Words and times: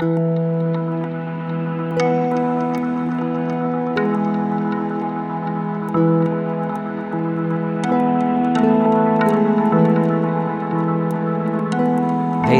Hey 0.00 0.06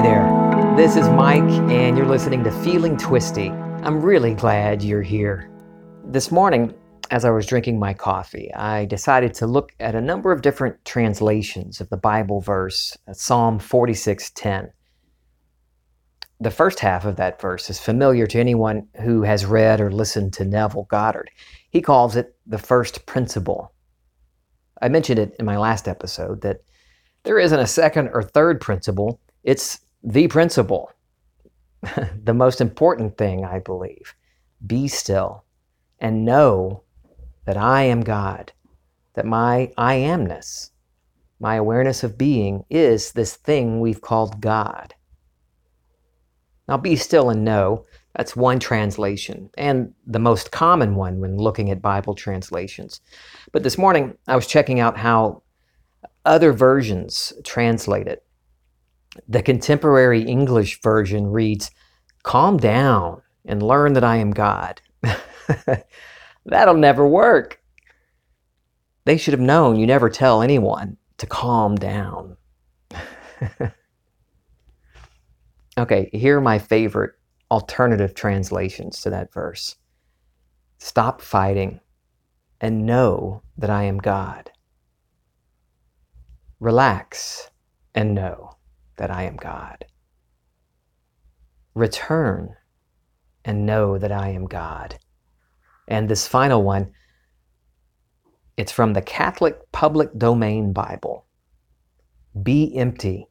there, 0.01 0.75
this 0.77 0.97
is 0.97 1.09
Mike, 1.11 1.43
and 1.71 1.97
you're 1.97 2.07
listening 2.07 2.43
to 2.43 2.51
Feeling 2.65 2.97
Twisty. 2.97 3.51
I'm 3.51 4.03
really 4.03 4.35
glad 4.35 4.83
you're 4.83 5.01
here. 5.01 5.49
This 6.07 6.33
morning, 6.33 6.75
as 7.13 7.25
I 7.25 7.31
was 7.31 7.47
drinking 7.47 7.79
my 7.79 7.95
coffee, 7.95 8.53
I 8.53 8.85
decided 8.87 9.33
to 9.35 9.47
look 9.47 9.73
at 9.79 9.95
a 9.95 10.01
number 10.01 10.33
of 10.33 10.43
different 10.43 10.85
translations 10.85 11.81
of 11.81 11.89
the 11.89 11.97
Bible 11.97 12.41
verse, 12.41 12.99
uh, 13.07 13.13
Psalm 13.13 13.61
46:10. 13.61 14.73
The 16.41 16.51
first 16.51 16.79
half 16.81 17.05
of 17.05 17.17
that 17.17 17.41
verse 17.41 17.69
is 17.69 17.81
familiar 17.81 18.27
to 18.29 18.39
anyone 18.39 18.87
who 19.03 19.23
has 19.23 19.45
read 19.45 19.81
or 19.81 19.91
listened 19.91 20.33
to 20.35 20.45
Neville 20.45 20.85
Goddard. 20.85 21.31
He 21.71 21.81
calls 21.81 22.15
it 22.15 22.37
the 22.47 22.59
first 22.59 23.07
principle. 23.07 23.73
I 24.81 24.89
mentioned 24.89 25.19
it 25.19 25.35
in 25.39 25.45
my 25.45 25.57
last 25.57 25.89
episode 25.89 26.43
that 26.43 26.63
there 27.25 27.39
isn't 27.39 27.59
a 27.59 27.67
second 27.67 28.11
or 28.13 28.23
third 28.23 28.61
principle, 28.61 29.21
it's 29.43 29.81
the 30.05 30.29
principle. 30.29 30.93
the 32.25 32.35
most 32.35 32.61
important 32.61 33.19
thing, 33.19 33.45
I 33.45 33.59
believe. 33.59 34.15
Be 34.67 34.89
still 34.89 35.45
and 36.01 36.25
know 36.25 36.83
that 37.45 37.57
I 37.57 37.83
am 37.83 38.03
God, 38.03 38.53
that 39.15 39.27
my 39.27 39.73
I 39.77 39.97
amness, 39.97 40.71
my 41.41 41.57
awareness 41.57 42.05
of 42.05 42.19
being, 42.19 42.65
is 42.71 43.13
this 43.13 43.37
thing 43.37 43.81
we've 43.81 44.01
called 44.01 44.41
God. 44.41 44.95
Now, 46.69 46.77
be 46.77 46.97
still 46.97 47.31
and 47.31 47.45
know, 47.45 47.87
that's 48.15 48.37
one 48.37 48.59
translation, 48.59 49.49
and 49.57 49.95
the 50.07 50.19
most 50.19 50.51
common 50.51 50.97
one 50.97 51.21
when 51.21 51.37
looking 51.39 51.71
at 51.71 51.81
Bible 51.81 52.15
translations. 52.15 53.01
But 53.53 53.63
this 53.63 53.79
morning, 53.79 54.17
I 54.27 54.37
was 54.37 54.47
checking 54.47 54.81
out 54.81 54.97
how 54.99 55.43
other 56.25 56.53
versions 56.53 57.33
translate 57.45 58.07
it. 58.07 58.25
The 59.29 59.43
contemporary 59.43 60.23
English 60.23 60.81
version 60.83 61.29
reads, 61.29 61.71
Calm 62.23 62.59
down 62.59 63.23
and 63.47 63.63
learn 63.63 63.95
that 63.95 64.05
I 64.05 64.17
am 64.17 64.33
God. 64.33 64.81
That'll 66.45 66.75
never 66.75 67.07
work. 67.07 67.61
They 69.05 69.17
should 69.17 69.33
have 69.33 69.41
known 69.41 69.77
you 69.77 69.87
never 69.87 70.11
tell 70.11 70.43
anyone 70.43 70.99
to 71.17 71.27
calm 71.27 71.77
down. 71.77 72.37
okay, 75.79 76.11
here 76.13 76.39
are 76.39 76.43
my 76.43 76.59
favorite 76.59 77.13
alternative 77.51 78.15
translations 78.15 79.01
to 79.01 79.11
that 79.11 79.33
verse. 79.33 79.77
Stop 80.79 81.21
fighting 81.21 81.81
and 82.61 82.85
know 82.85 83.43
that 83.57 83.71
I 83.71 83.85
am 83.85 83.99
God. 83.99 84.51
Relax 86.61 87.51
and 87.95 88.15
know 88.15 88.51
that 88.97 89.11
I 89.11 89.25
am 89.25 89.37
God. 89.37 89.85
Return 91.75 92.55
and 93.45 93.65
know 93.65 93.99
that 93.99 94.13
I 94.13 94.31
am 94.31 94.47
God. 94.47 94.99
And 95.87 96.09
this 96.09 96.27
final 96.27 96.63
one, 96.63 96.93
it's 98.57 98.73
from 98.73 98.93
the 98.93 99.03
Catholic 99.03 99.71
Public 99.73 100.11
Domain 100.19 100.73
Bible. 100.73 101.25
Be 102.43 102.77
empty 102.77 103.29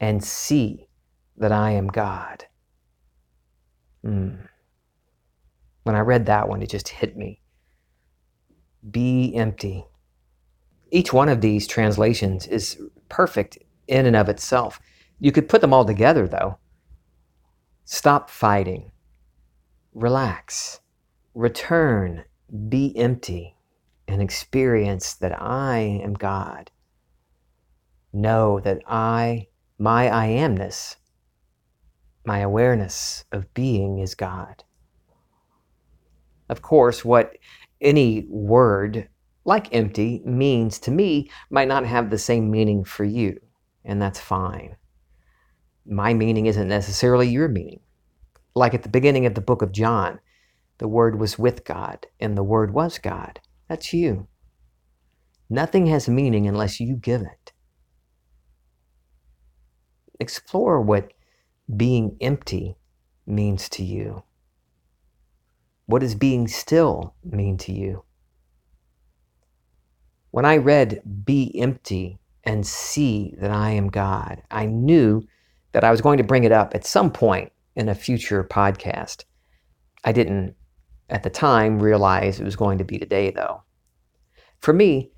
and 0.00 0.24
see 0.24 0.87
that 1.38 1.52
I 1.52 1.72
am 1.72 1.88
God. 1.88 2.44
Mm. 4.04 4.48
When 5.84 5.96
I 5.96 6.00
read 6.00 6.26
that 6.26 6.48
one, 6.48 6.62
it 6.62 6.70
just 6.70 6.88
hit 6.88 7.16
me. 7.16 7.40
Be 8.90 9.34
empty. 9.34 9.86
Each 10.90 11.12
one 11.12 11.28
of 11.28 11.40
these 11.40 11.66
translations 11.66 12.46
is 12.46 12.80
perfect 13.08 13.58
in 13.86 14.06
and 14.06 14.16
of 14.16 14.28
itself. 14.28 14.80
You 15.18 15.32
could 15.32 15.48
put 15.48 15.60
them 15.60 15.72
all 15.72 15.84
together, 15.84 16.28
though. 16.28 16.58
Stop 17.84 18.30
fighting. 18.30 18.92
Relax. 19.94 20.80
Return. 21.34 22.24
Be 22.68 22.96
empty 22.96 23.56
and 24.06 24.22
experience 24.22 25.14
that 25.14 25.40
I 25.40 26.00
am 26.02 26.14
God. 26.14 26.70
Know 28.12 28.60
that 28.60 28.80
I, 28.86 29.48
my 29.78 30.08
I 30.08 30.28
amness, 30.28 30.96
my 32.28 32.40
awareness 32.40 33.24
of 33.32 33.54
being 33.54 34.00
is 34.00 34.14
God. 34.14 34.62
Of 36.50 36.60
course, 36.60 37.02
what 37.02 37.38
any 37.80 38.26
word 38.28 39.08
like 39.46 39.74
empty 39.74 40.20
means 40.26 40.78
to 40.80 40.90
me 40.90 41.30
might 41.48 41.68
not 41.68 41.86
have 41.86 42.10
the 42.10 42.18
same 42.18 42.50
meaning 42.50 42.84
for 42.84 43.04
you, 43.04 43.40
and 43.82 44.00
that's 44.02 44.20
fine. 44.20 44.76
My 45.86 46.12
meaning 46.12 46.44
isn't 46.44 46.68
necessarily 46.68 47.28
your 47.28 47.48
meaning. 47.48 47.80
Like 48.54 48.74
at 48.74 48.82
the 48.82 48.90
beginning 48.90 49.24
of 49.24 49.34
the 49.34 49.40
book 49.40 49.62
of 49.62 49.72
John, 49.72 50.20
the 50.76 50.88
Word 50.88 51.18
was 51.18 51.38
with 51.38 51.64
God, 51.64 52.06
and 52.20 52.36
the 52.36 52.44
Word 52.44 52.74
was 52.74 52.98
God. 52.98 53.40
That's 53.70 53.94
you. 53.94 54.28
Nothing 55.48 55.86
has 55.86 56.10
meaning 56.10 56.46
unless 56.46 56.78
you 56.78 56.94
give 56.94 57.22
it. 57.22 57.52
Explore 60.20 60.82
what 60.82 61.12
being 61.76 62.16
empty 62.20 62.76
means 63.26 63.68
to 63.70 63.84
you. 63.84 64.22
What 65.86 66.00
does 66.00 66.14
being 66.14 66.48
still 66.48 67.14
mean 67.24 67.56
to 67.58 67.72
you? 67.72 68.04
When 70.30 70.44
I 70.44 70.56
read 70.58 71.02
Be 71.24 71.58
empty 71.60 72.18
and 72.44 72.66
see 72.66 73.34
that 73.38 73.50
I 73.50 73.70
am 73.70 73.88
God, 73.88 74.42
I 74.50 74.66
knew 74.66 75.22
that 75.72 75.84
I 75.84 75.90
was 75.90 76.00
going 76.00 76.18
to 76.18 76.24
bring 76.24 76.44
it 76.44 76.52
up 76.52 76.74
at 76.74 76.86
some 76.86 77.10
point 77.10 77.52
in 77.76 77.88
a 77.88 77.94
future 77.94 78.44
podcast. 78.44 79.24
I 80.04 80.12
didn't 80.12 80.54
at 81.10 81.22
the 81.22 81.30
time 81.30 81.80
realize 81.80 82.38
it 82.38 82.44
was 82.44 82.56
going 82.56 82.78
to 82.78 82.84
be 82.84 82.98
today, 82.98 83.30
though. 83.30 83.62
For 84.60 84.72
me, 84.72 85.10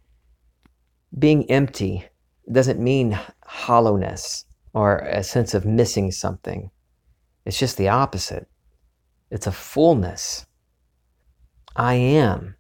being 1.19 1.51
empty 1.51 2.05
doesn't 2.51 2.81
mean 2.81 3.19
hollowness 3.45 4.45
or 4.73 4.99
a 4.99 5.23
sense 5.23 5.55
of 5.55 5.65
missing 5.65 6.11
something. 6.13 6.71
It's 7.45 7.59
just 7.59 7.77
the 7.77 7.89
opposite. 7.89 8.49
It's 9.31 9.47
a 9.47 9.53
fullness. 9.53 10.47
I 11.77 11.95
am 11.95 12.57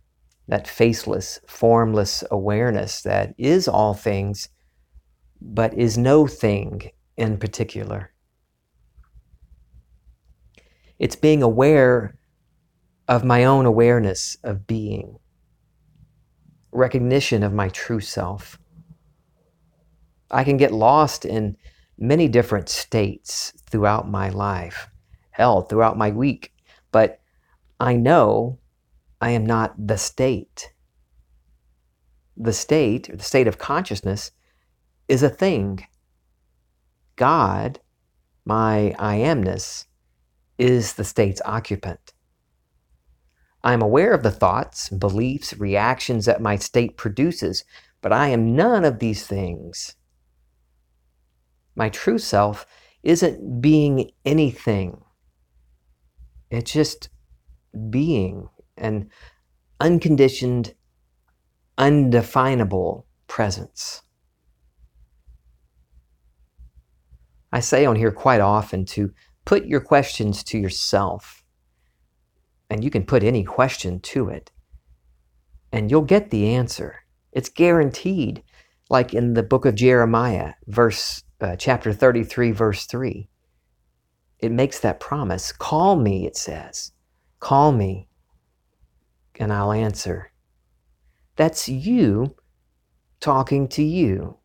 that 0.49 0.67
faceless, 0.67 1.41
formless 1.47 2.25
awareness 2.31 3.03
that 3.03 3.35
is 3.39 3.69
all 3.69 3.95
things, 3.95 4.49
but 5.41 5.75
is 5.75 5.97
no 5.97 6.27
thing 6.27 6.91
in 7.17 7.39
particular. 7.39 8.13
It's 10.99 11.17
being 11.17 11.43
aware 11.43 12.19
of 13.09 13.25
my 13.25 13.45
own 13.45 13.67
awareness 13.67 14.37
of 14.45 14.67
being, 14.67 15.19
recognition 16.73 17.43
of 17.43 17.53
my 17.53 17.69
true 17.69 18.01
self. 18.01 18.59
I 20.31 20.45
can 20.45 20.57
get 20.57 20.73
lost 20.73 21.25
in 21.25 21.57
many 22.01 22.27
different 22.27 22.69
states 22.69 23.53
throughout 23.71 24.11
my 24.11 24.31
life, 24.31 24.89
hell, 25.31 25.63
throughout 25.63 25.99
my 25.99 26.11
week, 26.11 26.53
but 26.91 27.21
I 27.79 27.95
know 27.95 28.59
I 29.21 29.31
am 29.31 29.45
not 29.45 29.75
the 29.87 29.99
state. 29.99 30.73
The 32.37 32.55
state, 32.55 33.11
or 33.11 33.17
the 33.17 33.23
state 33.23 33.47
of 33.47 33.59
consciousness, 33.59 34.33
is 35.09 35.23
a 35.23 35.29
thing. 35.29 35.87
God, 37.17 37.81
my 38.47 38.95
I 38.99 39.19
amness, 39.19 39.85
is 40.59 40.95
the 40.95 41.05
state's 41.05 41.43
occupant. 41.45 42.15
I 43.63 43.75
am 43.75 43.83
aware 43.83 44.15
of 44.15 44.23
the 44.23 44.31
thoughts, 44.31 44.89
beliefs, 44.89 45.53
reactions 45.59 46.25
that 46.25 46.41
my 46.41 46.57
state 46.57 46.97
produces, 46.97 47.63
but 48.01 48.13
I 48.13 48.29
am 48.29 48.57
none 48.57 48.87
of 48.87 49.01
these 49.01 49.27
things. 49.27 49.97
My 51.81 51.89
true 51.89 52.19
self 52.19 52.67
isn't 53.03 53.63
being 53.63 54.11
anything, 54.27 55.01
it's 56.51 56.73
just 56.73 57.09
being 57.89 58.51
an 58.77 59.09
unconditioned, 59.81 60.75
undefinable 61.79 63.07
presence. 63.29 64.03
I 67.51 67.61
say 67.61 67.87
on 67.87 67.97
here 67.97 68.13
quite 68.13 68.43
often 68.43 68.85
to 68.97 69.15
put 69.47 69.65
your 69.65 69.81
questions 69.81 70.45
to 70.45 70.59
yourself, 70.59 71.43
and 72.69 72.85
you 72.85 72.91
can 72.91 73.07
put 73.07 73.23
any 73.23 73.43
question 73.43 74.01
to 74.01 74.29
it, 74.29 74.51
and 75.73 75.91
you'll 75.91 76.03
get 76.03 76.29
the 76.29 76.51
answer. 76.51 76.97
It's 77.33 77.49
guaranteed, 77.49 78.43
like 78.91 79.15
in 79.15 79.33
the 79.33 79.43
book 79.43 79.65
of 79.65 79.77
Jeremiah, 79.77 80.53
verse 80.67 81.23
uh, 81.41 81.57
chapter 81.57 81.93
33, 81.93 82.53
verse 82.53 82.87
3. 82.87 83.29
it 84.39 84.53
makes 84.53 84.81
that 84.81 85.01
promise. 85.01 85.53
Call 85.53 85.97
me, 85.97 86.27
it 86.27 86.37
says. 86.37 86.93
Call 87.41 87.73
me, 87.73 88.09
and 89.39 89.53
I'll 89.53 89.73
answer. 89.73 90.33
That's 91.37 91.69
you 91.69 92.37
talking 93.21 93.69
to 93.69 93.83
you. 93.83 94.39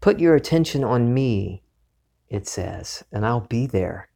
Put 0.00 0.20
your 0.20 0.34
attention 0.34 0.84
on 0.84 1.12
me, 1.12 1.64
it 2.28 2.46
says, 2.46 3.04
and 3.12 3.26
I'll 3.26 3.40
be 3.40 3.66
there. 3.66 4.08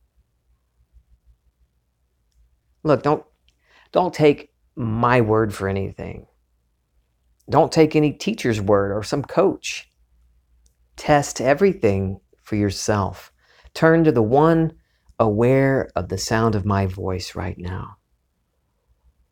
Look, 2.83 3.03
don't 3.03 3.25
don't 3.93 4.15
take 4.15 4.51
my 4.77 5.21
word 5.21 5.53
for 5.53 5.69
anything. 5.69 6.27
Don't 7.49 7.73
take 7.73 7.97
any 7.97 8.13
teacher's 8.13 8.61
word 8.61 8.93
or 8.93 9.03
some 9.03 9.25
coach. 9.25 9.90
Test 11.01 11.41
everything 11.41 12.21
for 12.43 12.57
yourself. 12.57 13.33
Turn 13.73 14.05
to 14.05 14.13
the 14.13 14.21
one 14.23 14.75
aware 15.19 15.89
of 15.97 16.11
the 16.11 16.19
sound 16.19 16.55
of 16.55 16.67
my 16.67 16.85
voice 16.85 17.35
right 17.35 17.57
now. 17.57 17.97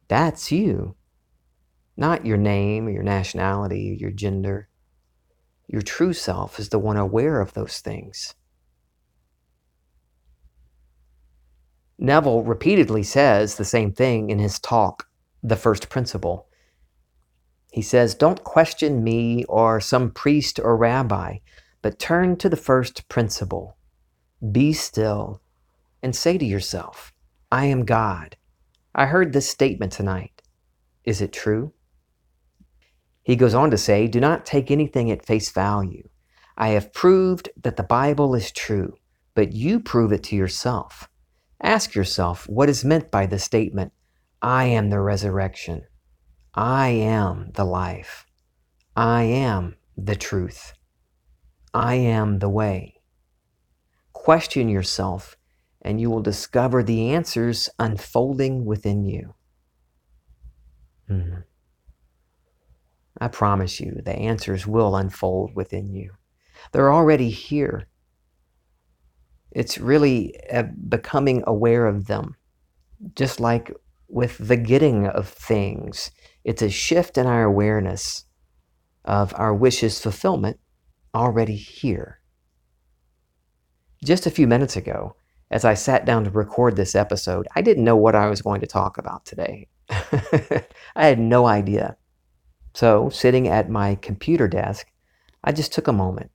That's 0.08 0.50
you, 0.50 0.96
not 1.94 2.24
your 2.24 2.38
name 2.38 2.86
or 2.86 2.90
your 2.90 3.02
nationality 3.02 3.90
or 3.90 3.96
your 3.96 4.10
gender. 4.10 4.70
Your 5.66 5.82
true 5.82 6.14
self 6.14 6.58
is 6.58 6.70
the 6.70 6.78
one 6.78 6.96
aware 6.96 7.38
of 7.38 7.52
those 7.52 7.80
things. 7.80 8.34
Neville 11.98 12.44
repeatedly 12.44 13.02
says 13.02 13.56
the 13.56 13.66
same 13.66 13.92
thing 13.92 14.30
in 14.30 14.38
his 14.38 14.58
talk, 14.58 15.06
The 15.42 15.54
First 15.54 15.90
Principle. 15.90 16.47
He 17.78 17.82
says, 17.82 18.16
Don't 18.16 18.42
question 18.42 19.04
me 19.04 19.44
or 19.44 19.80
some 19.80 20.10
priest 20.10 20.58
or 20.58 20.76
rabbi, 20.76 21.36
but 21.80 22.00
turn 22.00 22.34
to 22.38 22.48
the 22.48 22.56
first 22.56 23.08
principle. 23.08 23.76
Be 24.50 24.72
still 24.72 25.40
and 26.02 26.16
say 26.16 26.38
to 26.38 26.44
yourself, 26.44 27.12
I 27.52 27.66
am 27.66 27.84
God. 27.84 28.36
I 28.96 29.06
heard 29.06 29.32
this 29.32 29.48
statement 29.48 29.92
tonight. 29.92 30.42
Is 31.04 31.20
it 31.20 31.32
true? 31.32 31.72
He 33.22 33.36
goes 33.36 33.54
on 33.54 33.70
to 33.70 33.78
say, 33.78 34.08
Do 34.08 34.18
not 34.18 34.44
take 34.44 34.72
anything 34.72 35.12
at 35.12 35.24
face 35.24 35.52
value. 35.52 36.08
I 36.56 36.70
have 36.70 36.92
proved 36.92 37.48
that 37.62 37.76
the 37.76 37.84
Bible 37.84 38.34
is 38.34 38.50
true, 38.50 38.96
but 39.36 39.52
you 39.52 39.78
prove 39.78 40.10
it 40.10 40.24
to 40.24 40.34
yourself. 40.34 41.08
Ask 41.62 41.94
yourself 41.94 42.48
what 42.48 42.68
is 42.68 42.84
meant 42.84 43.12
by 43.12 43.26
the 43.26 43.38
statement, 43.38 43.92
I 44.42 44.64
am 44.64 44.90
the 44.90 44.98
resurrection. 44.98 45.84
I 46.58 46.88
am 46.88 47.52
the 47.54 47.62
life. 47.62 48.26
I 48.96 49.22
am 49.22 49.76
the 49.96 50.16
truth. 50.16 50.72
I 51.72 51.94
am 51.94 52.40
the 52.40 52.48
way. 52.48 53.00
Question 54.12 54.68
yourself, 54.68 55.36
and 55.82 56.00
you 56.00 56.10
will 56.10 56.20
discover 56.20 56.82
the 56.82 57.10
answers 57.10 57.70
unfolding 57.78 58.64
within 58.64 59.04
you. 59.04 59.36
Hmm. 61.06 61.34
I 63.20 63.28
promise 63.28 63.78
you, 63.78 64.00
the 64.04 64.16
answers 64.16 64.66
will 64.66 64.96
unfold 64.96 65.54
within 65.54 65.92
you. 65.92 66.10
They're 66.72 66.92
already 66.92 67.30
here. 67.30 67.86
It's 69.52 69.78
really 69.78 70.34
uh, 70.50 70.64
becoming 70.88 71.44
aware 71.46 71.86
of 71.86 72.08
them, 72.08 72.34
just 73.14 73.38
like 73.38 73.72
with 74.08 74.38
the 74.38 74.56
getting 74.56 75.06
of 75.06 75.28
things. 75.28 76.10
It's 76.44 76.62
a 76.62 76.70
shift 76.70 77.18
in 77.18 77.26
our 77.26 77.44
awareness 77.44 78.24
of 79.04 79.32
our 79.36 79.54
wishes' 79.54 80.00
fulfillment 80.00 80.58
already 81.14 81.56
here. 81.56 82.20
Just 84.04 84.26
a 84.26 84.30
few 84.30 84.46
minutes 84.46 84.76
ago, 84.76 85.16
as 85.50 85.64
I 85.64 85.74
sat 85.74 86.04
down 86.04 86.24
to 86.24 86.30
record 86.30 86.76
this 86.76 86.94
episode, 86.94 87.46
I 87.56 87.62
didn't 87.62 87.84
know 87.84 87.96
what 87.96 88.14
I 88.14 88.28
was 88.28 88.42
going 88.42 88.60
to 88.60 88.66
talk 88.66 88.98
about 88.98 89.24
today. 89.24 89.68
I 89.90 90.64
had 90.94 91.18
no 91.18 91.46
idea. 91.46 91.96
So, 92.74 93.08
sitting 93.08 93.48
at 93.48 93.70
my 93.70 93.94
computer 93.96 94.46
desk, 94.46 94.86
I 95.42 95.52
just 95.52 95.72
took 95.72 95.88
a 95.88 95.92
moment, 95.92 96.30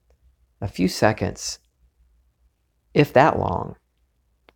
a 0.60 0.68
few 0.68 0.88
seconds, 0.88 1.58
if 2.92 3.12
that 3.12 3.38
long. 3.38 3.76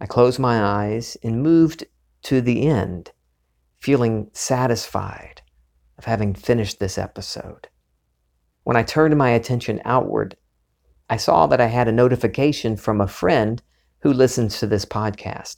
I 0.01 0.07
closed 0.07 0.39
my 0.39 0.63
eyes 0.63 1.17
and 1.23 1.43
moved 1.43 1.85
to 2.23 2.41
the 2.41 2.67
end, 2.67 3.13
feeling 3.79 4.31
satisfied 4.33 5.43
of 5.99 6.05
having 6.05 6.35
finished 6.35 6.79
this 6.79 6.99
episode. 6.99 7.69
When 8.65 8.77
I 8.77 8.83
turned 8.83 9.17
my 9.17 9.31
attention 9.31 9.81
outward, 9.85 10.37
I 11.11 11.17
saw 11.17 11.47
that 11.47 11.61
I 11.61 11.67
had 11.67 11.89
a 11.89 11.93
notification 11.93 12.77
from 12.77 13.01
a 13.01 13.09
friend 13.09 13.63
who 14.01 14.13
listens 14.13 14.59
to 14.59 14.67
this 14.67 14.85
podcast. 14.85 15.57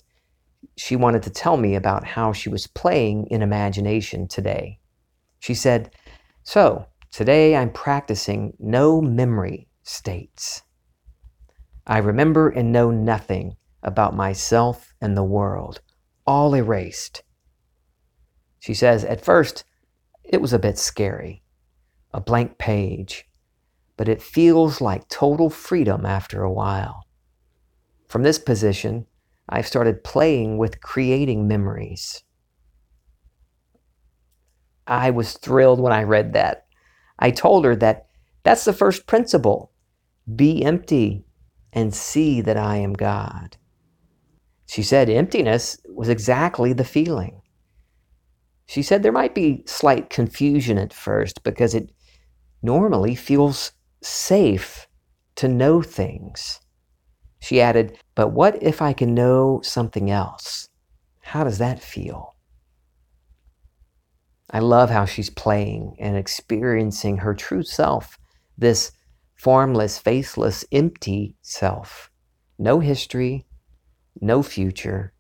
She 0.76 0.96
wanted 0.96 1.22
to 1.24 1.30
tell 1.30 1.56
me 1.56 1.74
about 1.74 2.04
how 2.04 2.32
she 2.32 2.48
was 2.48 2.66
playing 2.66 3.26
in 3.30 3.42
imagination 3.42 4.28
today. 4.28 4.78
She 5.40 5.54
said, 5.54 5.94
So, 6.44 6.86
today 7.10 7.56
I'm 7.56 7.72
practicing 7.72 8.54
no 8.58 9.00
memory 9.00 9.68
states. 9.82 10.62
I 11.86 11.98
remember 11.98 12.48
and 12.48 12.70
know 12.70 12.90
nothing 12.90 13.56
about 13.82 14.14
myself 14.14 14.94
and 15.00 15.16
the 15.16 15.24
world, 15.24 15.80
all 16.30 16.54
erased. 16.54 17.24
She 18.60 18.72
says, 18.72 19.04
At 19.04 19.24
first, 19.24 19.64
it 20.22 20.40
was 20.40 20.52
a 20.52 20.60
bit 20.60 20.78
scary, 20.78 21.42
a 22.14 22.20
blank 22.20 22.56
page, 22.56 23.24
but 23.96 24.08
it 24.08 24.22
feels 24.22 24.80
like 24.80 25.08
total 25.08 25.50
freedom 25.50 26.06
after 26.06 26.44
a 26.44 26.52
while. 26.52 27.04
From 28.06 28.22
this 28.22 28.38
position, 28.38 29.06
I've 29.48 29.66
started 29.66 30.04
playing 30.04 30.56
with 30.56 30.80
creating 30.80 31.48
memories. 31.48 32.22
I 34.86 35.10
was 35.10 35.32
thrilled 35.32 35.80
when 35.80 35.92
I 35.92 36.04
read 36.04 36.32
that. 36.34 36.66
I 37.18 37.32
told 37.32 37.64
her 37.64 37.74
that 37.76 38.06
that's 38.44 38.64
the 38.64 38.72
first 38.72 39.08
principle 39.08 39.72
be 40.36 40.62
empty 40.62 41.24
and 41.72 41.92
see 41.92 42.40
that 42.40 42.56
I 42.56 42.76
am 42.76 42.92
God. 42.92 43.56
She 44.70 44.84
said 44.84 45.10
emptiness 45.10 45.78
was 45.84 46.08
exactly 46.08 46.72
the 46.72 46.84
feeling. 46.84 47.42
She 48.66 48.82
said 48.82 49.02
there 49.02 49.10
might 49.10 49.34
be 49.34 49.64
slight 49.66 50.10
confusion 50.10 50.78
at 50.78 50.92
first 50.92 51.42
because 51.42 51.74
it 51.74 51.90
normally 52.62 53.16
feels 53.16 53.72
safe 54.00 54.86
to 55.34 55.48
know 55.48 55.82
things. 55.82 56.60
She 57.40 57.60
added, 57.60 57.98
But 58.14 58.28
what 58.28 58.62
if 58.62 58.80
I 58.80 58.92
can 58.92 59.12
know 59.12 59.60
something 59.64 60.08
else? 60.08 60.68
How 61.18 61.42
does 61.42 61.58
that 61.58 61.82
feel? 61.82 62.36
I 64.52 64.60
love 64.60 64.88
how 64.88 65.04
she's 65.04 65.30
playing 65.30 65.96
and 65.98 66.16
experiencing 66.16 67.16
her 67.16 67.34
true 67.34 67.64
self, 67.64 68.20
this 68.56 68.92
formless, 69.34 69.98
faceless, 69.98 70.64
empty 70.70 71.34
self. 71.42 72.08
No 72.56 72.78
history, 72.78 73.46
no 74.20 74.42
future, 74.42 75.12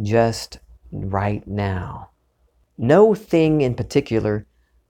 just 0.00 0.58
right 0.90 1.46
now 1.46 2.10
no 2.80 3.14
thing 3.14 3.60
in 3.60 3.74
particular, 3.74 4.46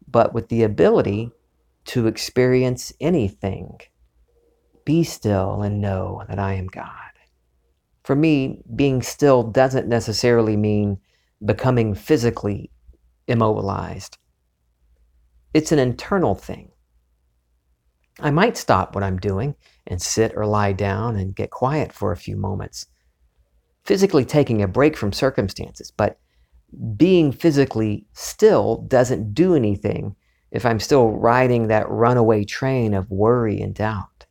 but 0.08 0.32
with 0.32 0.48
the 0.48 0.62
ability 0.62 1.32
to 1.86 2.06
experience 2.06 2.92
anything. 3.00 3.80
Be 4.84 5.02
still 5.02 5.62
and 5.62 5.80
know 5.80 6.22
that 6.28 6.38
I 6.38 6.54
am 6.54 6.68
God. 6.68 6.92
For 8.04 8.14
me, 8.14 8.62
being 8.76 9.02
still 9.02 9.42
doesn't 9.42 9.88
necessarily 9.88 10.56
mean 10.56 10.98
becoming 11.44 11.94
physically 11.94 12.70
immobilized. 13.26 14.18
It's 15.52 15.72
an 15.72 15.80
internal 15.80 16.36
thing. 16.36 16.70
I 18.20 18.30
might 18.30 18.56
stop 18.56 18.94
what 18.94 19.02
I'm 19.02 19.18
doing 19.18 19.56
and 19.88 20.00
sit 20.00 20.32
or 20.36 20.46
lie 20.46 20.74
down 20.74 21.16
and 21.16 21.34
get 21.34 21.50
quiet 21.50 21.92
for 21.92 22.12
a 22.12 22.16
few 22.16 22.36
moments, 22.36 22.86
physically 23.90 24.24
taking 24.24 24.62
a 24.62 24.68
break 24.68 24.96
from 24.96 25.12
circumstances, 25.12 25.90
but 25.90 26.16
being 26.96 27.32
physically 27.32 28.06
still 28.12 28.76
doesn't 28.86 29.34
do 29.34 29.56
anything 29.56 30.14
if 30.52 30.64
I'm 30.64 30.78
still 30.78 31.10
riding 31.10 31.66
that 31.66 31.90
runaway 31.90 32.44
train 32.44 32.94
of 32.94 33.10
worry 33.10 33.60
and 33.60 33.74
doubt. 33.74 34.26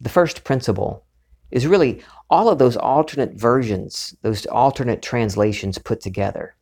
The 0.00 0.08
first 0.08 0.42
principle 0.42 1.04
is 1.50 1.66
really 1.66 2.00
all 2.30 2.48
of 2.48 2.58
those 2.58 2.78
alternate 2.78 3.34
versions, 3.34 4.16
those 4.22 4.46
alternate 4.46 5.02
translations 5.02 5.76
put 5.76 6.00
together. 6.00 6.56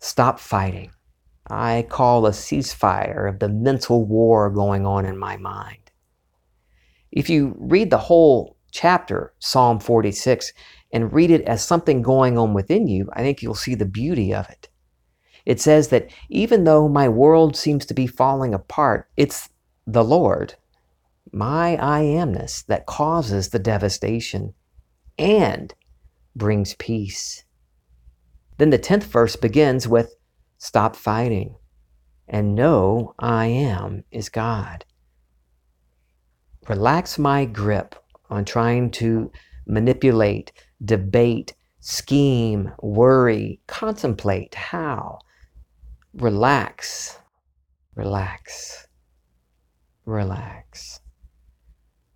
Stop 0.00 0.40
fighting. 0.40 0.90
I 1.48 1.86
call 1.88 2.26
a 2.26 2.32
ceasefire 2.32 3.28
of 3.28 3.38
the 3.38 3.48
mental 3.48 4.04
war 4.04 4.50
going 4.50 4.84
on 4.86 5.06
in 5.06 5.16
my 5.16 5.36
mind. 5.36 5.92
If 7.12 7.30
you 7.30 7.54
read 7.60 7.90
the 7.90 7.98
whole 7.98 8.56
chapter, 8.72 9.32
Psalm 9.38 9.78
46, 9.78 10.52
and 10.90 11.12
read 11.12 11.30
it 11.30 11.42
as 11.42 11.64
something 11.64 12.02
going 12.02 12.38
on 12.38 12.54
within 12.54 12.86
you, 12.86 13.08
I 13.12 13.20
think 13.20 13.42
you'll 13.42 13.54
see 13.54 13.74
the 13.74 13.84
beauty 13.84 14.32
of 14.34 14.48
it. 14.48 14.68
It 15.44 15.60
says 15.60 15.88
that 15.88 16.10
even 16.28 16.64
though 16.64 16.88
my 16.88 17.08
world 17.08 17.56
seems 17.56 17.86
to 17.86 17.94
be 17.94 18.06
falling 18.06 18.54
apart, 18.54 19.08
it's 19.16 19.48
the 19.86 20.04
Lord, 20.04 20.54
my 21.32 21.76
I 21.76 22.02
amness, 22.02 22.64
that 22.66 22.86
causes 22.86 23.48
the 23.48 23.58
devastation 23.58 24.54
and 25.18 25.74
brings 26.36 26.74
peace. 26.74 27.44
Then 28.58 28.70
the 28.70 28.78
10th 28.78 29.04
verse 29.04 29.36
begins 29.36 29.86
with 29.86 30.14
Stop 30.58 30.96
fighting 30.96 31.54
and 32.28 32.54
know 32.54 33.14
I 33.18 33.46
am 33.46 34.04
is 34.10 34.28
God. 34.28 34.84
Relax 36.68 37.18
my 37.18 37.44
grip 37.44 37.94
on 38.28 38.44
trying 38.44 38.90
to 38.90 39.32
manipulate, 39.66 40.52
debate, 40.84 41.54
scheme, 41.80 42.72
worry, 42.80 43.60
contemplate 43.66 44.54
how. 44.54 45.18
Relax, 46.14 47.18
relax, 47.94 48.86
relax. 50.04 51.00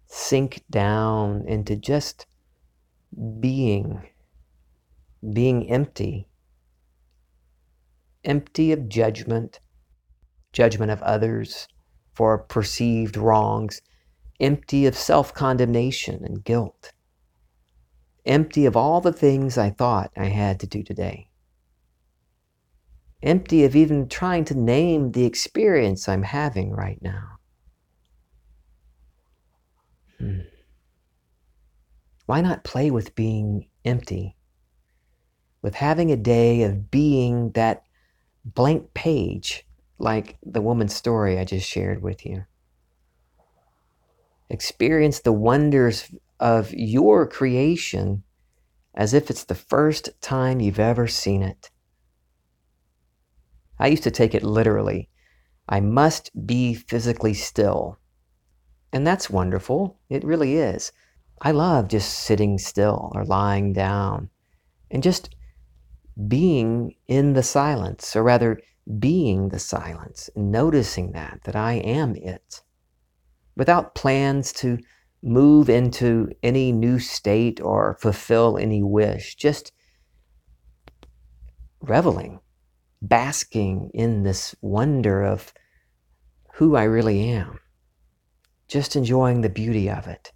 Sink 0.06 0.62
down 0.70 1.44
into 1.46 1.76
just 1.76 2.26
being, 3.40 4.02
being 5.32 5.70
empty 5.70 6.28
empty 8.24 8.72
of 8.72 8.88
judgment, 8.88 9.60
judgment 10.52 10.90
of 10.90 11.02
others 11.02 11.68
for 12.14 12.38
perceived 12.38 13.16
wrongs, 13.16 13.80
empty 14.40 14.86
of 14.86 14.96
self 14.96 15.32
condemnation 15.34 16.24
and 16.24 16.44
guilt, 16.44 16.92
empty 18.24 18.66
of 18.66 18.76
all 18.76 19.00
the 19.00 19.12
things 19.12 19.58
I 19.58 19.70
thought 19.70 20.12
I 20.16 20.26
had 20.26 20.60
to 20.60 20.66
do 20.66 20.82
today, 20.82 21.28
empty 23.22 23.64
of 23.64 23.76
even 23.76 24.08
trying 24.08 24.44
to 24.46 24.54
name 24.54 25.12
the 25.12 25.24
experience 25.24 26.08
I'm 26.08 26.22
having 26.22 26.72
right 26.72 27.00
now. 27.02 27.38
Hmm. 30.18 30.40
Why 32.26 32.40
not 32.40 32.64
play 32.64 32.90
with 32.90 33.14
being 33.14 33.68
empty? 33.84 34.36
With 35.60 35.74
having 35.74 36.10
a 36.10 36.16
day 36.16 36.62
of 36.62 36.90
being 36.90 37.50
that 37.52 37.84
blank 38.44 38.94
page 38.94 39.66
like 39.98 40.36
the 40.44 40.60
woman's 40.60 40.94
story 40.94 41.38
I 41.38 41.44
just 41.44 41.68
shared 41.68 42.02
with 42.02 42.26
you. 42.26 42.44
Experience 44.50 45.20
the 45.20 45.32
wonders 45.32 46.12
of 46.42 46.74
your 46.74 47.24
creation 47.24 48.24
as 48.96 49.14
if 49.14 49.30
it's 49.30 49.44
the 49.44 49.54
first 49.54 50.10
time 50.20 50.60
you've 50.60 50.80
ever 50.80 51.06
seen 51.06 51.40
it. 51.40 51.70
I 53.78 53.86
used 53.86 54.02
to 54.02 54.10
take 54.10 54.34
it 54.34 54.42
literally. 54.42 55.08
I 55.68 55.78
must 55.80 56.30
be 56.44 56.74
physically 56.74 57.32
still. 57.32 57.98
And 58.92 59.06
that's 59.06 59.30
wonderful. 59.30 60.00
It 60.10 60.24
really 60.24 60.56
is. 60.56 60.90
I 61.40 61.52
love 61.52 61.86
just 61.86 62.12
sitting 62.12 62.58
still 62.58 63.12
or 63.14 63.24
lying 63.24 63.72
down 63.72 64.28
and 64.90 65.00
just 65.00 65.34
being 66.26 66.96
in 67.06 67.34
the 67.34 67.42
silence, 67.42 68.16
or 68.16 68.24
rather, 68.24 68.60
being 68.98 69.48
the 69.48 69.60
silence, 69.60 70.28
noticing 70.34 71.12
that, 71.12 71.40
that 71.44 71.56
I 71.56 71.74
am 71.74 72.16
it, 72.16 72.62
without 73.56 73.94
plans 73.94 74.52
to 74.54 74.78
move 75.22 75.68
into 75.68 76.30
any 76.42 76.72
new 76.72 76.98
state 76.98 77.60
or 77.60 77.96
fulfill 78.00 78.58
any 78.58 78.82
wish, 78.82 79.34
just 79.36 79.72
reveling, 81.80 82.40
basking 83.00 83.90
in 83.94 84.22
this 84.22 84.54
wonder 84.60 85.22
of 85.22 85.52
who 86.54 86.76
I 86.76 86.84
really 86.84 87.28
am, 87.28 87.58
just 88.68 88.96
enjoying 88.96 89.40
the 89.40 89.48
beauty 89.48 89.88
of 89.88 90.06
it. 90.06 90.32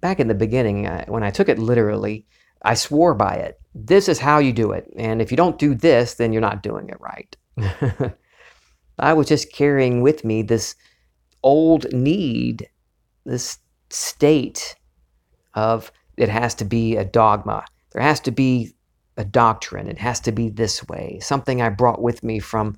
back 0.00 0.20
in 0.20 0.28
the 0.28 0.34
beginning, 0.34 0.86
when 1.06 1.22
I 1.22 1.30
took 1.30 1.48
it 1.48 1.58
literally, 1.58 2.26
I 2.62 2.74
swore 2.74 3.14
by 3.14 3.34
it. 3.34 3.60
This 3.74 4.08
is 4.08 4.18
how 4.18 4.38
you 4.38 4.52
do 4.52 4.72
it. 4.72 4.90
And 4.96 5.22
if 5.22 5.30
you 5.30 5.36
don't 5.36 5.58
do 5.58 5.74
this, 5.74 6.14
then 6.14 6.32
you're 6.32 6.40
not 6.40 6.62
doing 6.62 6.88
it 6.88 7.00
right. 7.00 7.36
I 8.98 9.12
was 9.12 9.28
just 9.28 9.52
carrying 9.52 10.02
with 10.02 10.24
me 10.24 10.42
this 10.42 10.74
old 11.42 11.92
need, 11.92 12.68
this 13.24 13.58
state 13.90 14.76
of 15.54 15.92
it 16.16 16.28
has 16.28 16.54
to 16.56 16.64
be 16.64 16.96
a 16.96 17.04
dogma. 17.04 17.64
There 17.92 18.02
has 18.02 18.20
to 18.20 18.30
be 18.30 18.74
a 19.16 19.24
doctrine. 19.24 19.88
It 19.88 19.98
has 19.98 20.20
to 20.20 20.32
be 20.32 20.48
this 20.48 20.86
way. 20.88 21.18
Something 21.20 21.62
I 21.62 21.68
brought 21.68 22.02
with 22.02 22.22
me 22.22 22.38
from 22.38 22.76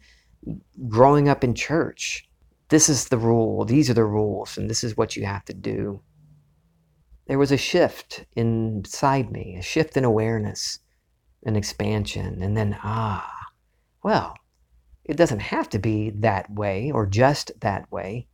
growing 0.88 1.28
up 1.28 1.44
in 1.44 1.54
church. 1.54 2.28
This 2.68 2.88
is 2.88 3.08
the 3.08 3.18
rule. 3.18 3.64
These 3.64 3.90
are 3.90 3.94
the 3.94 4.04
rules, 4.04 4.56
and 4.56 4.70
this 4.70 4.84
is 4.84 4.96
what 4.96 5.16
you 5.16 5.26
have 5.26 5.44
to 5.46 5.54
do 5.54 6.02
there 7.30 7.38
was 7.38 7.52
a 7.52 7.56
shift 7.56 8.24
inside 8.34 9.30
me, 9.30 9.54
a 9.56 9.62
shift 9.62 9.96
in 9.96 10.02
awareness, 10.02 10.80
an 11.44 11.54
expansion, 11.54 12.42
and 12.42 12.56
then, 12.56 12.76
ah, 12.82 13.32
well, 14.02 14.36
it 15.10 15.16
doesn't 15.16 15.40
have 15.40 15.68
to 15.68 15.78
be 15.80 16.10
that 16.10 16.48
way 16.48 16.92
or 16.92 17.04
just 17.04 17.50
that 17.60 17.90
way. 17.90 18.28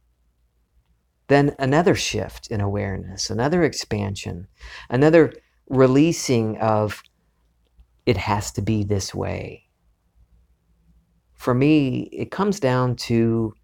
Then 1.28 1.56
another 1.59 1.95
shift 1.95 2.49
in 2.49 2.61
awareness, 2.61 3.30
another 3.30 3.64
expansion, 3.64 4.47
another 4.90 5.33
releasing 5.71 6.59
of 6.59 7.02
it 8.04 8.18
has 8.18 8.52
to 8.52 8.62
be 8.62 8.85
this 8.85 9.14
way. 9.14 9.64
For 11.33 11.54
me, 11.54 12.11
it 12.12 12.30
comes 12.30 12.61
down 12.61 12.97
to 12.97 13.54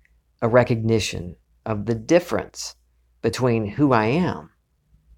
a 0.41 0.49
recognition 0.49 1.37
of 1.67 1.85
the 1.85 1.95
difference 1.95 2.77
between 3.21 3.67
who 3.67 3.93
I 3.93 4.07
am 4.07 4.49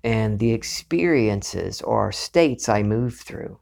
and 0.03 0.41
the 0.41 0.53
experiences 0.53 1.81
or 1.81 2.11
states 2.11 2.69
I 2.69 2.83
move 2.83 3.21
through. 3.21 3.61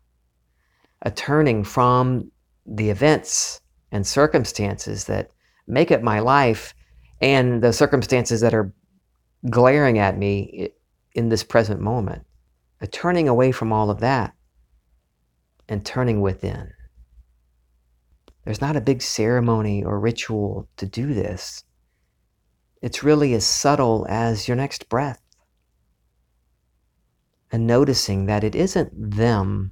A 1.02 1.10
turning 1.10 1.64
from 1.64 2.32
the 2.64 2.88
events 2.88 3.60
and 3.92 4.06
circumstances 4.06 5.04
that 5.04 5.30
make 5.68 5.92
up 5.92 6.02
my 6.02 6.18
life 6.18 6.74
and 7.20 7.62
the 7.62 7.72
circumstances 7.72 8.40
that 8.40 8.54
are 8.54 8.74
glaring 9.48 9.98
at 9.98 10.18
me 10.18 10.70
in 11.14 11.28
this 11.28 11.44
present 11.44 11.80
moment. 11.80 12.24
A 12.80 12.86
turning 12.86 13.28
away 13.28 13.52
from 13.52 13.72
all 13.72 13.90
of 13.90 14.00
that 14.00 14.34
and 15.68 15.86
turning 15.86 16.20
within. 16.20 16.72
There's 18.44 18.60
not 18.60 18.76
a 18.76 18.80
big 18.80 19.02
ceremony 19.02 19.84
or 19.84 20.00
ritual 20.00 20.68
to 20.78 20.86
do 20.86 21.14
this. 21.14 21.62
It's 22.80 23.04
really 23.04 23.34
as 23.34 23.46
subtle 23.46 24.04
as 24.08 24.48
your 24.48 24.56
next 24.56 24.88
breath 24.88 25.22
and 27.52 27.66
noticing 27.66 28.26
that 28.26 28.42
it 28.42 28.56
isn't 28.56 28.90
them 28.94 29.70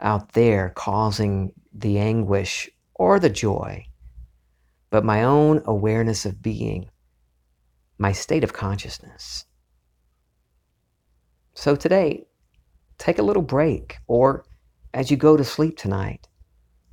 out 0.00 0.34
there 0.34 0.72
causing 0.76 1.52
the 1.72 1.98
anguish 1.98 2.70
or 3.00 3.18
the 3.18 3.30
joy, 3.30 3.82
but 4.90 5.06
my 5.06 5.22
own 5.22 5.62
awareness 5.64 6.26
of 6.26 6.42
being, 6.42 6.86
my 7.96 8.12
state 8.12 8.44
of 8.44 8.52
consciousness. 8.52 9.46
So 11.54 11.74
today, 11.74 12.26
take 12.98 13.18
a 13.18 13.22
little 13.22 13.42
break, 13.42 13.96
or 14.06 14.44
as 14.92 15.10
you 15.10 15.16
go 15.16 15.34
to 15.34 15.42
sleep 15.42 15.78
tonight, 15.78 16.28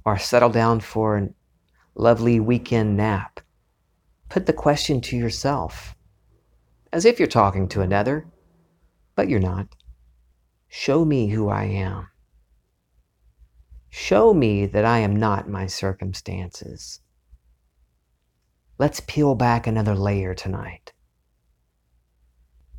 or 0.06 0.18
settle 0.18 0.50
down 0.50 0.80
for 0.80 1.18
a 1.18 1.30
lovely 1.96 2.40
weekend 2.40 2.96
nap, 2.96 3.42
put 4.30 4.46
the 4.46 4.54
question 4.54 5.02
to 5.02 5.18
yourself, 5.18 5.94
as 6.94 7.04
if 7.04 7.20
you're 7.20 7.28
talking 7.28 7.68
to 7.68 7.82
another, 7.82 8.26
but 9.18 9.28
you're 9.28 9.42
not. 9.42 9.68
Show 10.70 11.04
me 11.04 11.28
who 11.28 11.50
I 11.50 11.66
am. 11.66 12.08
Show 14.00 14.32
me 14.32 14.68
that 14.68 14.86
I 14.86 15.00
am 15.00 15.16
not 15.16 15.50
my 15.50 15.66
circumstances. 15.66 17.02
Let's 18.78 19.00
peel 19.00 19.34
back 19.34 19.66
another 19.66 19.96
layer 19.96 20.36
tonight. 20.36 20.94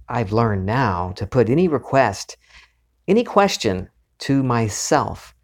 I've 0.08 0.30
learned 0.30 0.64
now 0.64 1.10
to 1.16 1.26
put 1.26 1.50
any 1.50 1.66
request, 1.66 2.36
any 3.08 3.24
question 3.24 3.88
to 4.20 4.44
myself 4.44 5.34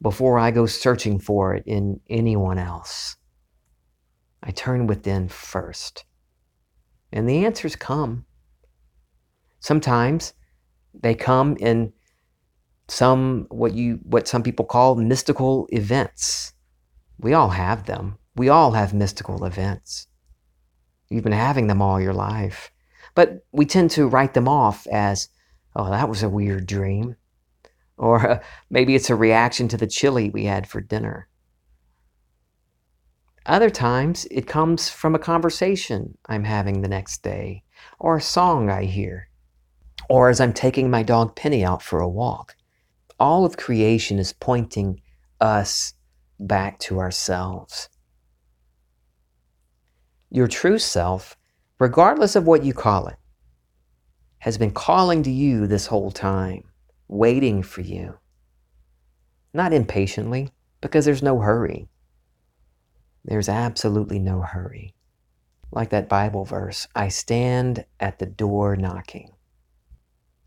before 0.00 0.38
I 0.38 0.52
go 0.52 0.66
searching 0.66 1.18
for 1.18 1.52
it 1.52 1.64
in 1.66 2.00
anyone 2.08 2.58
else. 2.58 3.16
I 4.40 4.52
turn 4.52 4.86
within 4.86 5.28
first. 5.28 6.04
And 7.12 7.28
the 7.28 7.44
answers 7.44 7.74
come. 7.74 8.24
Sometimes 9.58 10.32
they 10.94 11.16
come 11.16 11.56
in 11.56 11.92
some 12.88 13.46
what 13.48 13.74
you 13.74 14.00
what 14.02 14.28
some 14.28 14.42
people 14.42 14.64
call 14.64 14.94
mystical 14.96 15.66
events. 15.70 16.52
We 17.18 17.32
all 17.32 17.50
have 17.50 17.86
them. 17.86 18.18
We 18.36 18.48
all 18.48 18.72
have 18.72 18.92
mystical 18.92 19.44
events. 19.44 20.08
You've 21.08 21.24
been 21.24 21.32
having 21.32 21.68
them 21.68 21.80
all 21.80 22.00
your 22.00 22.12
life. 22.12 22.70
But 23.14 23.44
we 23.52 23.66
tend 23.66 23.90
to 23.92 24.08
write 24.08 24.34
them 24.34 24.48
off 24.48 24.86
as, 24.88 25.28
oh, 25.76 25.90
that 25.90 26.08
was 26.08 26.22
a 26.22 26.28
weird 26.28 26.66
dream. 26.66 27.16
Or 27.96 28.28
uh, 28.28 28.40
maybe 28.70 28.94
it's 28.94 29.10
a 29.10 29.14
reaction 29.14 29.68
to 29.68 29.76
the 29.76 29.86
chili 29.86 30.30
we 30.30 30.44
had 30.44 30.66
for 30.66 30.80
dinner. 30.80 31.28
Other 33.46 33.70
times, 33.70 34.26
it 34.30 34.46
comes 34.46 34.88
from 34.88 35.14
a 35.14 35.18
conversation 35.18 36.16
I'm 36.26 36.44
having 36.44 36.80
the 36.80 36.88
next 36.88 37.22
day, 37.22 37.62
or 37.98 38.16
a 38.16 38.22
song 38.22 38.70
I 38.70 38.84
hear, 38.84 39.28
or 40.08 40.30
as 40.30 40.40
I'm 40.40 40.54
taking 40.54 40.90
my 40.90 41.02
dog 41.02 41.36
Penny 41.36 41.62
out 41.62 41.82
for 41.82 42.00
a 42.00 42.08
walk. 42.08 42.56
All 43.24 43.46
of 43.46 43.56
creation 43.56 44.18
is 44.18 44.34
pointing 44.34 45.00
us 45.40 45.94
back 46.38 46.78
to 46.80 46.98
ourselves. 46.98 47.88
Your 50.28 50.46
true 50.46 50.78
self, 50.78 51.34
regardless 51.78 52.36
of 52.36 52.46
what 52.46 52.66
you 52.66 52.74
call 52.74 53.06
it, 53.06 53.16
has 54.40 54.58
been 54.58 54.72
calling 54.72 55.22
to 55.22 55.30
you 55.30 55.66
this 55.66 55.86
whole 55.86 56.10
time, 56.10 56.64
waiting 57.08 57.62
for 57.62 57.80
you. 57.80 58.18
Not 59.54 59.72
impatiently, 59.72 60.50
because 60.82 61.06
there's 61.06 61.22
no 61.22 61.38
hurry. 61.40 61.88
There's 63.24 63.48
absolutely 63.48 64.18
no 64.18 64.42
hurry. 64.42 64.92
Like 65.72 65.88
that 65.88 66.10
Bible 66.10 66.44
verse, 66.44 66.86
I 66.94 67.08
stand 67.08 67.86
at 67.98 68.18
the 68.18 68.26
door 68.26 68.76
knocking. 68.76 69.30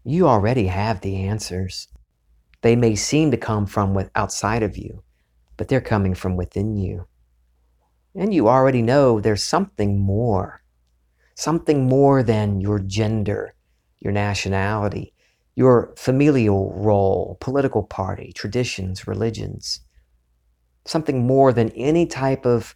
You 0.03 0.27
already 0.27 0.67
have 0.67 1.01
the 1.01 1.15
answers. 1.24 1.88
They 2.62 2.76
may 2.76 2.96
seem 2.96 3.32
to 3.32 3.38
come 3.38 3.66
from 3.66 3.98
outside 4.16 4.64
of 4.64 4.78
you, 4.78 5.04
but 5.58 5.68
they're 5.68 5.82
coming 5.82 6.16
from 6.16 6.36
within 6.36 6.76
you. 6.76 7.08
And 8.16 8.34
you 8.34 8.48
already 8.48 8.82
know 8.82 9.20
there's 9.20 9.44
something 9.44 10.00
more, 10.00 10.64
something 11.36 11.88
more 11.88 12.24
than 12.24 12.62
your 12.62 12.80
gender, 12.80 13.54
your 14.00 14.12
nationality, 14.12 15.14
your 15.56 15.94
familial 15.96 16.74
role, 16.74 17.38
political 17.40 17.84
party, 17.84 18.32
traditions, 18.34 19.08
religions 19.08 19.82
something 20.88 21.26
more 21.26 21.54
than 21.54 21.70
any 21.72 22.06
type 22.06 22.46
of 22.46 22.76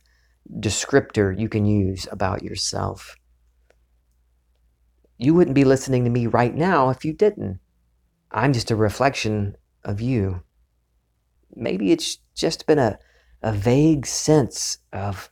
descriptor 0.60 1.38
you 1.38 1.50
can 1.50 1.66
use 1.66 2.08
about 2.12 2.44
yourself. 2.44 3.16
You 5.18 5.34
wouldn't 5.34 5.56
be 5.56 5.64
listening 5.64 6.04
to 6.04 6.10
me 6.10 6.28
right 6.28 6.54
now 6.54 6.90
if 6.90 7.06
you 7.06 7.14
didn't. 7.14 7.60
I'm 8.32 8.54
just 8.54 8.72
a 8.72 8.76
reflection 8.76 9.56
of 9.84 10.02
you. 10.02 10.44
Maybe 11.56 11.92
it's 11.92 12.18
just 12.36 12.66
been 12.66 12.80
a, 12.80 13.00
a 13.42 13.52
vague 13.52 14.06
sense 14.06 14.78
of 14.94 15.30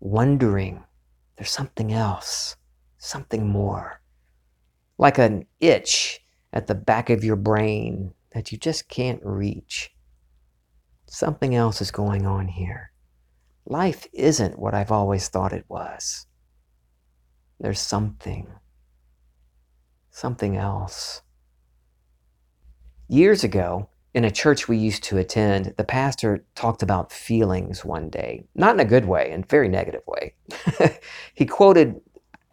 wondering 0.00 0.84
there's 1.36 1.50
something 1.50 1.92
else, 1.92 2.56
something 2.98 3.46
more. 3.46 4.00
Like 4.98 5.18
an 5.18 5.46
itch 5.60 6.20
at 6.52 6.66
the 6.66 6.74
back 6.74 7.10
of 7.10 7.22
your 7.22 7.36
brain 7.36 8.14
that 8.32 8.50
you 8.50 8.58
just 8.58 8.88
can't 8.88 9.20
reach. 9.22 9.90
Something 11.06 11.54
else 11.54 11.80
is 11.80 11.90
going 11.90 12.26
on 12.26 12.48
here. 12.48 12.92
Life 13.66 14.06
isn't 14.12 14.58
what 14.58 14.74
I've 14.74 14.92
always 14.92 15.28
thought 15.28 15.52
it 15.52 15.64
was. 15.68 16.26
There's 17.58 17.80
something, 17.80 18.46
something 20.10 20.56
else. 20.56 21.22
Years 23.08 23.44
ago, 23.44 23.88
in 24.14 24.24
a 24.24 24.30
church 24.30 24.66
we 24.66 24.78
used 24.78 25.04
to 25.04 25.18
attend, 25.18 25.74
the 25.76 25.84
pastor 25.84 26.44
talked 26.54 26.82
about 26.82 27.12
feelings 27.12 27.84
one 27.84 28.08
day, 28.08 28.44
not 28.54 28.74
in 28.74 28.80
a 28.80 28.84
good 28.84 29.04
way, 29.04 29.30
in 29.30 29.42
a 29.42 29.46
very 29.46 29.68
negative 29.68 30.02
way. 30.06 30.34
he 31.34 31.46
quoted 31.46 32.00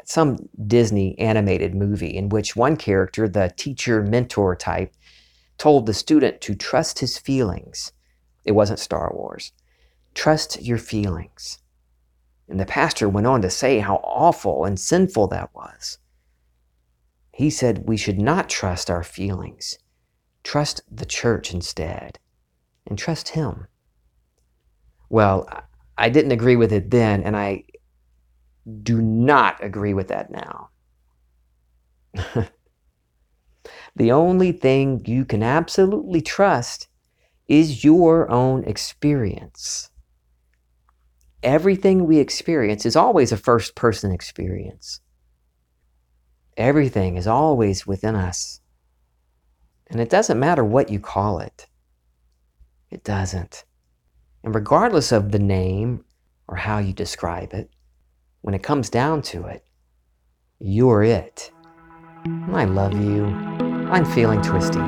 some 0.05 0.37
Disney 0.67 1.17
animated 1.17 1.73
movie 1.73 2.15
in 2.15 2.29
which 2.29 2.55
one 2.55 2.75
character, 2.75 3.27
the 3.27 3.51
teacher 3.55 4.03
mentor 4.03 4.55
type, 4.55 4.93
told 5.57 5.85
the 5.85 5.93
student 5.93 6.41
to 6.41 6.53
trust 6.53 6.99
his 6.99 7.17
feelings 7.17 7.93
it 8.45 8.51
wasn't 8.51 8.79
Star 8.79 9.11
Wars. 9.15 9.53
Trust 10.13 10.61
your 10.61 10.77
feelings. 10.77 11.59
And 12.49 12.59
the 12.59 12.65
pastor 12.65 13.07
went 13.07 13.27
on 13.27 13.41
to 13.41 13.49
say 13.49 13.79
how 13.79 13.95
awful 14.03 14.65
and 14.65 14.79
sinful 14.79 15.27
that 15.27 15.49
was. 15.55 15.97
He 17.31 17.49
said 17.49 17.87
we 17.87 17.97
should 17.97 18.19
not 18.19 18.49
trust 18.49 18.91
our 18.91 19.03
feelings. 19.03 19.79
Trust 20.43 20.81
the 20.91 21.05
church 21.05 21.53
instead, 21.53 22.19
and 22.85 22.97
trust 22.97 23.29
Him. 23.29 23.67
Well, 25.09 25.47
I 25.97 26.09
didn't 26.09 26.31
agree 26.31 26.55
with 26.55 26.73
it 26.73 26.91
then, 26.91 27.23
and 27.23 27.37
I 27.37 27.65
do 28.81 29.01
not 29.01 29.63
agree 29.63 29.93
with 29.93 30.07
that 30.09 30.31
now. 30.31 30.69
the 33.95 34.11
only 34.11 34.51
thing 34.51 35.03
you 35.05 35.25
can 35.25 35.43
absolutely 35.43 36.21
trust 36.21 36.87
is 37.47 37.83
your 37.83 38.29
own 38.29 38.63
experience. 38.63 39.89
Everything 41.41 42.05
we 42.05 42.19
experience 42.19 42.85
is 42.85 42.95
always 42.95 43.31
a 43.31 43.37
first 43.37 43.75
person 43.75 44.11
experience. 44.11 45.01
Everything 46.55 47.17
is 47.17 47.27
always 47.27 47.85
within 47.85 48.15
us. 48.15 48.61
And 49.93 50.01
it 50.01 50.09
doesn't 50.09 50.39
matter 50.39 50.65
what 50.65 50.89
you 50.89 50.99
call 50.99 51.37
it, 51.37 51.67
it 52.89 53.03
doesn't. 53.03 53.63
And 54.43 54.53
regardless 54.53 55.11
of 55.11 55.31
the 55.31 55.39
name 55.39 56.03
or 56.47 56.57
how 56.57 56.79
you 56.79 56.93
describe 56.93 57.53
it, 57.53 57.69
when 58.41 58.55
it 58.55 58.63
comes 58.63 58.89
down 58.89 59.21
to 59.21 59.45
it, 59.45 59.63
you're 60.59 61.03
it. 61.03 61.51
And 62.25 62.55
I 62.55 62.65
love 62.65 62.93
you. 62.93 63.25
I'm 63.25 64.03
feeling 64.03 64.41
twisty. 64.41 64.79